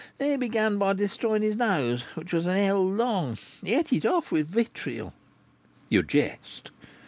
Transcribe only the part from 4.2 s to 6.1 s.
with vitriol." "You